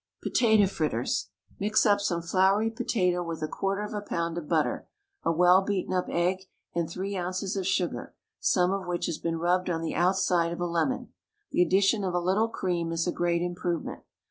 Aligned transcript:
POTATO 0.23 0.65
FRITTERS. 0.65 1.29
Mix 1.59 1.85
up 1.85 2.01
some 2.01 2.23
floury 2.23 2.71
potato 2.71 3.21
with 3.23 3.43
a 3.43 3.47
quarter 3.47 3.83
of 3.83 3.93
a 3.93 4.01
pound 4.01 4.35
of 4.35 4.47
butter, 4.49 4.87
a 5.21 5.31
well 5.31 5.61
beaten 5.61 5.93
up 5.93 6.07
egg, 6.09 6.45
and 6.73 6.89
three 6.89 7.15
ounces 7.15 7.55
of 7.55 7.67
sugar, 7.67 8.15
some 8.39 8.71
of 8.71 8.87
which 8.87 9.05
has 9.05 9.19
been 9.19 9.37
rubbed 9.37 9.69
on 9.69 9.83
the 9.83 9.93
outside 9.93 10.51
of 10.51 10.59
a 10.59 10.65
lemon. 10.65 11.13
The 11.51 11.61
addition 11.61 12.03
of 12.03 12.15
a 12.15 12.19
little 12.19 12.49
cream 12.49 12.91
is 12.91 13.05
a 13.05 13.11
great 13.11 13.43
improvement. 13.43 14.01